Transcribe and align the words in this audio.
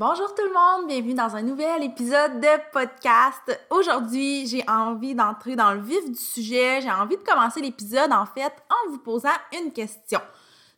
Bonjour 0.00 0.34
tout 0.34 0.46
le 0.46 0.54
monde, 0.54 0.88
bienvenue 0.88 1.12
dans 1.12 1.36
un 1.36 1.42
nouvel 1.42 1.84
épisode 1.84 2.40
de 2.40 2.72
podcast. 2.72 3.60
Aujourd'hui, 3.68 4.46
j'ai 4.46 4.64
envie 4.66 5.14
d'entrer 5.14 5.56
dans 5.56 5.74
le 5.74 5.80
vif 5.82 6.10
du 6.10 6.18
sujet, 6.18 6.80
j'ai 6.80 6.90
envie 6.90 7.18
de 7.18 7.22
commencer 7.22 7.60
l'épisode 7.60 8.10
en 8.10 8.24
fait 8.24 8.50
en 8.70 8.90
vous 8.90 8.96
posant 8.96 9.28
une 9.60 9.70
question. 9.74 10.20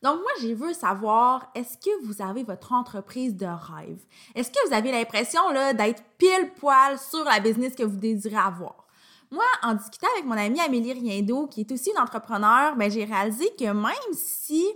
Donc 0.03 0.17
moi, 0.17 0.33
j'ai 0.41 0.55
veux 0.55 0.73
savoir, 0.73 1.53
est-ce 1.55 1.79
que 1.79 2.05
vous 2.05 2.21
avez 2.21 2.43
votre 2.43 2.73
entreprise 2.73 3.37
de 3.37 3.47
rêve? 3.47 4.03
Est-ce 4.35 4.51
que 4.51 4.67
vous 4.67 4.75
avez 4.75 4.91
l'impression 4.91 5.41
d'être 5.53 6.03
pile 6.19 6.51
poil 6.57 6.99
sur 6.99 7.23
la 7.23 7.39
business 7.39 7.77
que 7.77 7.85
vous 7.85 7.99
désirez 7.99 8.35
avoir? 8.35 8.89
Moi, 9.31 9.45
en 9.63 9.75
discutant 9.75 10.09
avec 10.15 10.27
mon 10.27 10.37
amie 10.37 10.61
Amélie 10.61 10.95
Riendo, 10.95 11.47
qui 11.47 11.61
est 11.61 11.71
aussi 11.71 11.93
une 11.95 12.03
entrepreneur, 12.03 12.75
ben, 12.75 12.91
j'ai 12.91 13.05
réalisé 13.05 13.55
que 13.57 13.71
même 13.71 14.15
si 14.15 14.67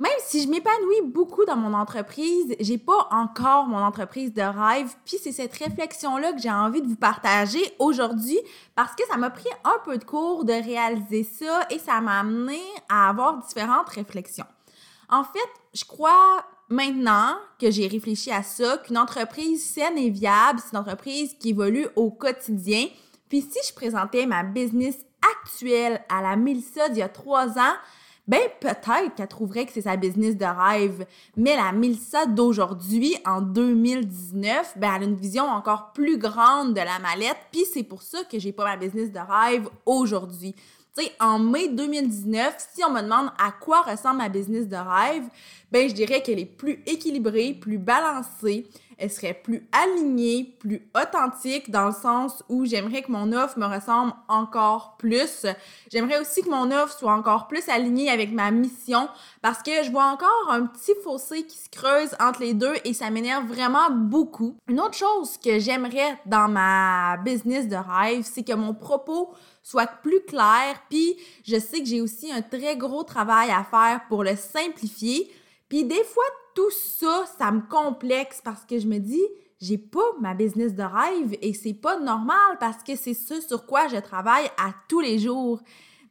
même 0.00 0.12
si 0.20 0.42
je 0.42 0.48
m'épanouis 0.48 1.02
beaucoup 1.06 1.44
dans 1.44 1.56
mon 1.56 1.74
entreprise, 1.74 2.54
j'ai 2.60 2.78
pas 2.78 3.08
encore 3.10 3.66
mon 3.66 3.78
entreprise 3.78 4.32
de 4.32 4.42
rêve. 4.42 4.94
Puis 5.04 5.16
c'est 5.20 5.32
cette 5.32 5.56
réflexion-là 5.56 6.32
que 6.32 6.40
j'ai 6.40 6.50
envie 6.50 6.80
de 6.80 6.86
vous 6.86 6.96
partager 6.96 7.74
aujourd'hui 7.80 8.38
parce 8.76 8.94
que 8.94 9.04
ça 9.10 9.16
m'a 9.16 9.30
pris 9.30 9.48
un 9.64 9.76
peu 9.84 9.98
de 9.98 10.04
cours 10.04 10.44
de 10.44 10.52
réaliser 10.52 11.24
ça 11.24 11.66
et 11.70 11.80
ça 11.80 12.00
m'a 12.00 12.20
amené 12.20 12.60
à 12.88 13.08
avoir 13.08 13.38
différentes 13.38 13.88
réflexions. 13.88 14.46
En 15.08 15.24
fait, 15.24 15.50
je 15.74 15.84
crois 15.84 16.44
maintenant 16.68 17.36
que 17.58 17.70
j'ai 17.70 17.88
réfléchi 17.88 18.30
à 18.30 18.44
ça, 18.44 18.78
qu'une 18.78 18.98
entreprise 18.98 19.64
saine 19.64 19.98
et 19.98 20.10
viable, 20.10 20.60
c'est 20.62 20.72
une 20.72 20.78
entreprise 20.78 21.34
qui 21.40 21.50
évolue 21.50 21.88
au 21.96 22.10
quotidien. 22.10 22.86
Puis 23.28 23.42
si 23.42 23.58
je 23.68 23.74
présentais 23.74 24.26
ma 24.26 24.44
business 24.44 24.96
actuelle 25.42 26.04
à 26.08 26.22
la 26.22 26.36
Mélissa 26.36 26.88
d'il 26.88 26.98
y 26.98 27.02
a 27.02 27.08
trois 27.08 27.58
ans, 27.58 27.74
ben 28.28 28.40
peut-être 28.60 29.14
qu'elle 29.16 29.26
trouverait 29.26 29.64
que 29.64 29.72
c'est 29.72 29.82
sa 29.82 29.96
business 29.96 30.36
de 30.36 30.44
rêve. 30.44 31.06
Mais 31.36 31.56
la 31.56 31.72
Milsa 31.72 32.26
d'aujourd'hui, 32.26 33.16
en 33.24 33.40
2019, 33.40 34.74
ben 34.76 34.92
elle 34.94 35.02
a 35.02 35.06
une 35.06 35.16
vision 35.16 35.44
encore 35.44 35.92
plus 35.94 36.18
grande 36.18 36.74
de 36.74 36.80
la 36.80 36.98
mallette, 37.00 37.38
puis 37.50 37.64
c'est 37.72 37.82
pour 37.82 38.02
ça 38.02 38.18
que 38.30 38.38
j'ai 38.38 38.52
pas 38.52 38.64
ma 38.64 38.76
business 38.76 39.10
de 39.10 39.18
rêve 39.18 39.68
aujourd'hui. 39.86 40.54
Tu 40.96 41.04
sais, 41.04 41.12
en 41.20 41.38
mai 41.38 41.68
2019, 41.68 42.56
si 42.74 42.84
on 42.84 42.90
me 42.90 43.00
demande 43.00 43.30
à 43.38 43.52
quoi 43.52 43.82
ressemble 43.82 44.18
ma 44.18 44.28
business 44.28 44.68
de 44.68 44.76
rêve, 44.76 45.24
ben 45.72 45.88
je 45.88 45.94
dirais 45.94 46.22
qu'elle 46.22 46.38
est 46.38 46.44
plus 46.44 46.82
équilibrée, 46.86 47.54
plus 47.54 47.78
balancée, 47.78 48.66
elle 48.98 49.10
serait 49.10 49.34
plus 49.34 49.66
alignée, 49.72 50.56
plus 50.58 50.82
authentique 51.00 51.70
dans 51.70 51.86
le 51.86 51.92
sens 51.92 52.42
où 52.48 52.64
j'aimerais 52.64 53.02
que 53.02 53.12
mon 53.12 53.32
offre 53.32 53.58
me 53.58 53.66
ressemble 53.66 54.12
encore 54.26 54.96
plus. 54.98 55.46
J'aimerais 55.90 56.18
aussi 56.18 56.42
que 56.42 56.50
mon 56.50 56.72
offre 56.72 56.98
soit 56.98 57.12
encore 57.12 57.46
plus 57.46 57.68
alignée 57.68 58.10
avec 58.10 58.32
ma 58.32 58.50
mission 58.50 59.08
parce 59.40 59.62
que 59.62 59.84
je 59.84 59.90
vois 59.90 60.06
encore 60.06 60.50
un 60.50 60.66
petit 60.66 60.94
fossé 61.04 61.44
qui 61.44 61.56
se 61.56 61.70
creuse 61.70 62.16
entre 62.20 62.40
les 62.40 62.54
deux 62.54 62.74
et 62.84 62.92
ça 62.92 63.10
m'énerve 63.10 63.46
vraiment 63.46 63.90
beaucoup. 63.90 64.56
Une 64.66 64.80
autre 64.80 64.96
chose 64.96 65.38
que 65.38 65.60
j'aimerais 65.60 66.18
dans 66.26 66.48
ma 66.48 67.16
business 67.18 67.68
de 67.68 67.76
rêve, 67.76 68.24
c'est 68.24 68.42
que 68.42 68.54
mon 68.54 68.74
propos 68.74 69.30
soit 69.62 69.86
plus 69.86 70.22
clair, 70.26 70.82
puis 70.88 71.16
je 71.46 71.58
sais 71.58 71.80
que 71.80 71.86
j'ai 71.86 72.00
aussi 72.00 72.32
un 72.32 72.42
très 72.42 72.76
gros 72.76 73.04
travail 73.04 73.50
à 73.50 73.64
faire 73.64 74.00
pour 74.08 74.24
le 74.24 74.34
simplifier. 74.34 75.30
Puis 75.68 75.84
des 75.84 76.04
fois, 76.04 76.24
tout 76.54 76.70
ça, 76.70 77.24
ça 77.38 77.50
me 77.50 77.60
complexe 77.68 78.40
parce 78.42 78.64
que 78.64 78.78
je 78.78 78.86
me 78.86 78.98
dis, 78.98 79.24
j'ai 79.60 79.78
pas 79.78 80.12
ma 80.20 80.34
business 80.34 80.74
de 80.74 80.82
rêve 80.82 81.36
et 81.42 81.52
c'est 81.52 81.74
pas 81.74 81.98
normal 81.98 82.56
parce 82.60 82.82
que 82.82 82.96
c'est 82.96 83.14
ce 83.14 83.40
sur 83.40 83.66
quoi 83.66 83.88
je 83.88 83.96
travaille 83.96 84.46
à 84.56 84.72
tous 84.88 85.00
les 85.00 85.18
jours. 85.18 85.60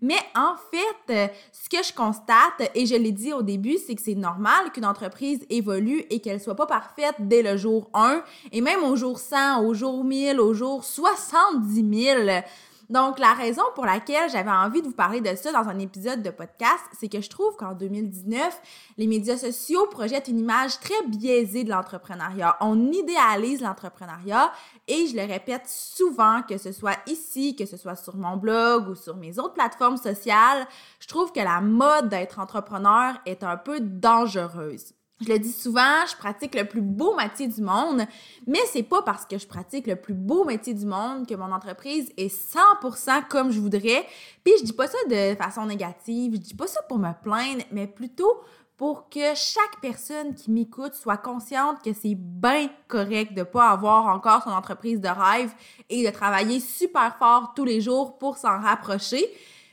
Mais 0.02 0.20
en 0.36 0.56
fait, 0.72 1.14
euh, 1.14 1.28
ce 1.52 1.70
que 1.70 1.84
je 1.84 1.92
constate, 1.92 2.72
et 2.76 2.86
je 2.86 2.96
l'ai 2.96 3.12
dit 3.12 3.34
au 3.34 3.42
début, 3.42 3.78
c'est 3.78 3.96
que 3.96 4.02
c'est 4.02 4.14
normal 4.14 4.72
qu'une 4.72 4.86
entreprise 4.86 5.40
évolue 5.50 6.06
et 6.12 6.20
qu'elle 6.20 6.40
soit 6.40 6.56
pas 6.56 6.68
parfaite 6.68 7.16
dès 7.20 7.42
le 7.42 7.58
jour 7.58 7.90
1 7.96 8.22
et 8.52 8.62
même 8.62 8.84
au 8.84 8.96
jour 8.96 9.18
100, 9.18 9.64
au 9.66 9.74
jour 9.74 10.04
1000, 10.04 10.40
au 10.40 10.54
jour 10.54 10.84
70 10.84 12.04
000. 12.04 12.42
Donc, 12.90 13.20
la 13.20 13.34
raison 13.34 13.64
pour 13.76 13.86
laquelle 13.86 14.30
j'avais 14.30 14.52
envie 14.52 14.82
de 14.82 14.88
vous 14.88 14.94
parler 14.94 15.20
de 15.20 15.36
ça 15.36 15.52
dans 15.52 15.68
un 15.68 15.78
épisode 15.80 16.24
de 16.24 16.30
podcast, 16.30 16.84
c'est 16.98 17.10
que 17.10 17.20
je 17.20 17.30
trouve 17.30 17.56
qu'en 17.58 17.74
2019, 17.74 18.62
les 18.98 19.08
médias 19.08 19.38
sociaux 19.38 19.88
projettent 19.92 20.30
une 20.30 20.40
image 20.40 20.80
très 20.80 21.06
biaisée 21.08 21.66
de 21.66 21.70
l'entrepreneuriat. 21.70 22.56
On 22.62 22.92
idéalise 22.92 23.62
l'entrepreneuriat 23.62 24.54
et 24.88 25.08
je 25.08 25.18
le 25.18 25.26
répète 25.26 25.68
souvent, 25.68 26.42
que 26.48 26.58
ce 26.58 26.72
soit 26.72 26.98
ici, 27.08 27.56
que 27.58 27.66
ce 27.66 27.76
soit 27.76 27.98
sur 27.98 28.16
mon 28.16 28.38
blog 28.38 28.88
ou 28.88 28.96
sur 28.96 29.18
mes 29.18 29.38
autres 29.38 29.54
plateformes 29.54 29.98
sociales, 29.98 30.66
je 31.00 31.08
trouve 31.08 31.34
que 31.34 31.42
la 31.42 31.60
mode 31.60 32.08
d'être 32.08 32.40
entrepreneur 32.40 33.16
est 33.26 33.44
un 33.44 33.58
peu 33.58 33.82
dangereuse. 33.82 34.97
Je 35.20 35.34
le 35.34 35.40
dis 35.40 35.52
souvent, 35.52 36.06
je 36.08 36.16
pratique 36.16 36.54
le 36.54 36.66
plus 36.66 36.82
beau 36.82 37.16
métier 37.16 37.48
du 37.48 37.62
monde, 37.62 38.04
mais 38.46 38.60
c'est 38.72 38.84
pas 38.84 39.02
parce 39.02 39.26
que 39.26 39.40
je 39.40 39.48
pratique 39.48 39.88
le 39.88 39.96
plus 39.96 40.14
beau 40.14 40.44
métier 40.44 40.76
du 40.76 40.86
monde 40.86 41.26
que 41.26 41.34
mon 41.34 41.52
entreprise 41.52 42.12
est 42.18 42.34
100% 42.34 43.28
comme 43.28 43.52
je 43.52 43.60
voudrais. 43.60 44.06
Puis 44.44 44.54
je 44.60 44.66
dis 44.66 44.74
pas 44.74 44.88
ça 44.88 44.98
de 45.10 45.36
façon 45.36 45.66
négative, 45.66 46.34
je 46.36 46.40
dis 46.40 46.54
pas 46.54 46.68
ça 46.68 46.84
pour 46.84 47.00
me 47.00 47.12
plaindre, 47.24 47.64
mais 47.72 47.88
plutôt 47.88 48.42
pour 48.78 49.10
que 49.10 49.34
chaque 49.34 49.82
personne 49.82 50.36
qui 50.36 50.52
m'écoute 50.52 50.94
soit 50.94 51.18
consciente 51.18 51.82
que 51.84 51.94
c'est 51.94 52.14
bien 52.16 52.70
correct 52.88 53.34
de 53.34 53.42
pas 53.42 53.72
avoir 53.72 54.06
encore 54.06 54.44
son 54.44 54.52
entreprise 54.52 55.02
de 55.02 55.08
rêve 55.08 55.52
et 55.90 56.06
de 56.06 56.12
travailler 56.12 56.60
super 56.60 57.18
fort 57.18 57.54
tous 57.56 57.66
les 57.66 57.82
jours 57.82 58.20
pour 58.20 58.38
s'en 58.38 58.60
rapprocher. 58.60 59.26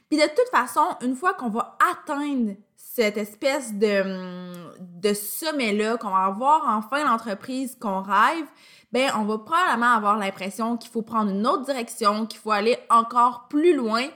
Puis 0.09 0.19
de 0.19 0.27
toute 0.27 0.49
façon, 0.51 0.85
une 1.03 1.17
fois 1.17 1.35
qu'on 1.35 1.49
va 1.49 1.77
atteindre 1.91 2.55
cette 2.77 3.17
espèce 3.17 3.75
de, 3.75 4.73
de 4.79 5.15
sommet-là, 5.15 5.97
qu'on 5.97 6.11
va 6.11 6.25
avoir 6.25 6.69
enfin 6.69 7.05
l'entreprise 7.05 7.77
qu'on 7.81 8.03
rêve, 8.03 8.47
ben 8.93 9.11
on 9.17 9.25
va 9.25 9.39
probablement 9.39 9.93
avoir 9.93 10.17
l'impression 10.17 10.77
qu'il 10.77 10.91
faut 10.91 11.03
prendre 11.03 11.31
une 11.33 11.47
autre 11.47 11.65
direction, 11.65 12.27
qu'il 12.27 12.39
faut 12.39 12.53
aller 12.53 12.79
encore 12.91 13.49
plus 13.49 13.75
loin. 13.75 14.07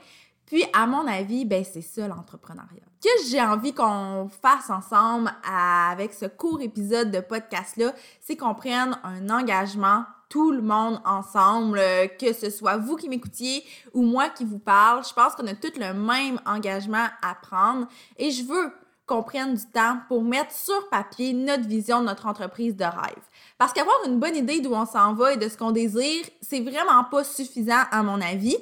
Puis, 0.45 0.65
à 0.73 0.87
mon 0.87 1.05
avis, 1.05 1.43
ben 1.43 1.63
c'est 1.63 1.81
ça 1.81 2.07
l'entrepreneuriat. 2.07 2.81
Que 3.03 3.09
j'ai 3.29 3.41
envie 3.41 3.73
qu'on 3.73 4.29
fasse 4.41 4.69
ensemble 4.69 5.31
avec 5.45 6.13
ce 6.13 6.25
court 6.25 6.61
épisode 6.61 7.11
de 7.11 7.19
podcast-là, 7.19 7.93
c'est 8.21 8.37
qu'on 8.37 8.55
prenne 8.55 8.97
un 9.03 9.29
engagement 9.29 10.05
tout 10.29 10.51
le 10.51 10.61
monde 10.61 11.01
ensemble, 11.05 11.81
que 12.19 12.33
ce 12.33 12.49
soit 12.49 12.77
vous 12.77 12.95
qui 12.95 13.09
m'écoutiez 13.09 13.63
ou 13.93 14.03
moi 14.03 14.29
qui 14.29 14.45
vous 14.45 14.59
parle. 14.59 15.03
Je 15.03 15.13
pense 15.13 15.33
qu'on 15.33 15.47
a 15.47 15.55
tous 15.55 15.77
le 15.77 15.93
même 15.93 16.39
engagement 16.45 17.07
à 17.21 17.35
prendre 17.35 17.87
et 18.17 18.29
je 18.29 18.43
veux 18.43 18.71
qu'on 19.07 19.23
prenne 19.23 19.55
du 19.55 19.65
temps 19.65 19.97
pour 20.07 20.23
mettre 20.23 20.51
sur 20.51 20.87
papier 20.89 21.33
notre 21.33 21.67
vision 21.67 22.01
de 22.01 22.05
notre 22.05 22.27
entreprise 22.27 22.75
de 22.75 22.83
rêve. 22.83 23.23
Parce 23.57 23.73
qu'avoir 23.73 23.95
une 24.05 24.19
bonne 24.19 24.35
idée 24.35 24.61
d'où 24.61 24.73
on 24.73 24.85
s'en 24.85 25.15
va 25.15 25.33
et 25.33 25.37
de 25.37 25.49
ce 25.49 25.57
qu'on 25.57 25.71
désire, 25.71 26.25
c'est 26.41 26.59
vraiment 26.59 27.03
pas 27.09 27.23
suffisant 27.23 27.81
à 27.89 28.03
mon 28.03 28.21
avis. 28.21 28.55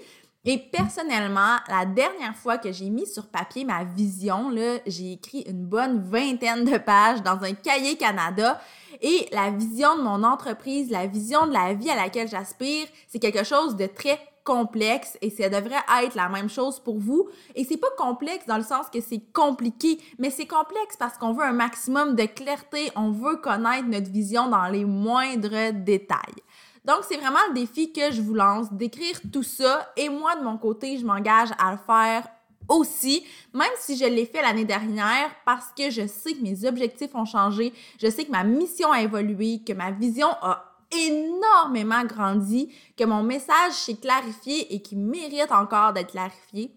Et 0.45 0.57
personnellement, 0.57 1.57
la 1.67 1.85
dernière 1.85 2.33
fois 2.33 2.57
que 2.57 2.71
j'ai 2.71 2.89
mis 2.89 3.05
sur 3.05 3.27
papier 3.27 3.65
ma 3.65 3.83
vision, 3.83 4.49
j'ai 4.85 5.11
écrit 5.11 5.41
une 5.41 5.65
bonne 5.65 6.01
vingtaine 6.09 6.63
de 6.63 6.77
pages 6.77 7.21
dans 7.21 7.43
un 7.43 7.51
cahier 7.53 7.97
Canada 7.97 8.61
et 9.01 9.27
la 9.31 9.49
vision 9.49 9.97
de 9.97 10.01
mon 10.01 10.23
entreprise, 10.23 10.89
la 10.89 11.07
vision 11.07 11.47
de 11.47 11.53
la 11.53 11.73
vie 11.73 11.89
à 11.89 11.95
laquelle 11.95 12.27
j'aspire, 12.27 12.87
c'est 13.07 13.19
quelque 13.19 13.43
chose 13.43 13.75
de 13.75 13.85
très 13.85 14.19
complexe 14.43 15.17
et 15.21 15.29
ça 15.29 15.49
devrait 15.49 15.83
être 16.03 16.15
la 16.15 16.29
même 16.29 16.49
chose 16.49 16.79
pour 16.79 16.97
vous. 16.97 17.27
Et 17.53 17.65
c'est 17.65 17.77
pas 17.77 17.91
complexe 17.97 18.45
dans 18.47 18.57
le 18.57 18.63
sens 18.63 18.87
que 18.91 19.01
c'est 19.01 19.21
compliqué, 19.33 19.99
mais 20.19 20.29
c'est 20.29 20.45
complexe 20.45 20.95
parce 20.97 21.17
qu'on 21.17 21.33
veut 21.33 21.43
un 21.43 21.51
maximum 21.51 22.15
de 22.15 22.23
clarté, 22.25 22.89
on 22.95 23.11
veut 23.11 23.35
connaître 23.37 23.87
notre 23.87 24.09
vision 24.09 24.49
dans 24.49 24.67
les 24.67 24.85
moindres 24.85 25.73
détails. 25.73 26.41
Donc, 26.85 26.99
c'est 27.01 27.17
vraiment 27.17 27.39
le 27.49 27.55
défi 27.55 27.91
que 27.91 28.11
je 28.11 28.21
vous 28.21 28.33
lance, 28.33 28.71
d'écrire 28.71 29.19
tout 29.33 29.43
ça. 29.43 29.91
Et 29.97 30.07
moi, 30.07 30.37
de 30.37 30.43
mon 30.45 30.57
côté, 30.57 30.97
je 30.97 31.05
m'engage 31.05 31.49
à 31.59 31.71
le 31.71 31.77
faire 31.77 32.25
aussi, 32.69 33.25
même 33.53 33.67
si 33.77 33.97
je 33.97 34.05
l'ai 34.05 34.25
fait 34.25 34.41
l'année 34.41 34.65
dernière, 34.65 35.29
parce 35.45 35.67
que 35.77 35.89
je 35.89 36.07
sais 36.07 36.33
que 36.33 36.41
mes 36.41 36.65
objectifs 36.65 37.15
ont 37.15 37.25
changé, 37.25 37.73
je 38.01 38.09
sais 38.09 38.25
que 38.25 38.31
ma 38.31 38.43
mission 38.43 38.91
a 38.91 39.01
évolué, 39.01 39.61
que 39.65 39.73
ma 39.73 39.91
vision 39.91 40.29
a 40.41 40.63
énormément 40.91 42.03
grandi, 42.05 42.73
que 42.97 43.03
mon 43.03 43.23
message 43.23 43.73
s'est 43.73 43.97
clarifié 43.97 44.73
et 44.73 44.81
qui 44.81 44.95
mérite 44.95 45.51
encore 45.51 45.93
d'être 45.93 46.11
clarifié. 46.11 46.71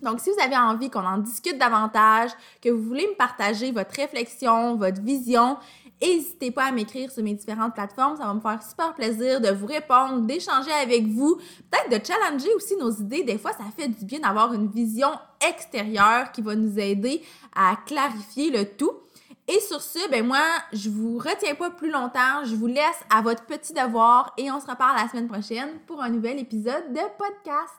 Donc, 0.00 0.20
si 0.20 0.30
vous 0.30 0.40
avez 0.42 0.56
envie 0.56 0.90
qu'on 0.90 1.06
en 1.06 1.18
discute 1.18 1.58
davantage, 1.58 2.30
que 2.60 2.68
vous 2.68 2.82
voulez 2.82 3.06
me 3.06 3.16
partager 3.16 3.72
votre 3.72 3.94
réflexion, 3.94 4.76
votre 4.76 5.00
vision, 5.00 5.56
N'hésitez 6.00 6.50
pas 6.50 6.66
à 6.66 6.72
m'écrire 6.72 7.10
sur 7.10 7.22
mes 7.22 7.34
différentes 7.34 7.74
plateformes, 7.74 8.16
ça 8.16 8.26
va 8.26 8.34
me 8.34 8.40
faire 8.40 8.62
super 8.62 8.94
plaisir 8.94 9.40
de 9.40 9.48
vous 9.48 9.66
répondre, 9.66 10.20
d'échanger 10.20 10.72
avec 10.72 11.06
vous, 11.06 11.36
peut-être 11.70 11.90
de 11.90 12.06
challenger 12.06 12.52
aussi 12.54 12.76
nos 12.76 12.90
idées. 12.90 13.22
Des 13.22 13.38
fois, 13.38 13.52
ça 13.52 13.64
fait 13.76 13.88
du 13.88 14.04
bien 14.04 14.20
d'avoir 14.20 14.52
une 14.52 14.68
vision 14.68 15.08
extérieure 15.48 16.32
qui 16.32 16.42
va 16.42 16.54
nous 16.54 16.78
aider 16.78 17.22
à 17.54 17.76
clarifier 17.86 18.50
le 18.50 18.66
tout. 18.66 18.92
Et 19.48 19.60
sur 19.60 19.80
ce, 19.80 20.10
ben 20.10 20.26
moi, 20.26 20.42
je 20.72 20.90
vous 20.90 21.18
retiens 21.18 21.54
pas 21.54 21.70
plus 21.70 21.90
longtemps, 21.90 22.44
je 22.44 22.56
vous 22.56 22.66
laisse 22.66 23.00
à 23.14 23.22
votre 23.22 23.44
petit 23.44 23.72
devoir 23.72 24.32
et 24.36 24.50
on 24.50 24.60
se 24.60 24.66
reparle 24.66 24.96
la 24.96 25.08
semaine 25.08 25.28
prochaine 25.28 25.78
pour 25.86 26.02
un 26.02 26.10
nouvel 26.10 26.40
épisode 26.40 26.92
de 26.92 27.00
podcast. 27.16 27.74